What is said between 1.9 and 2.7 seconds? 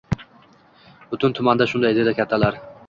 dedi kattalar.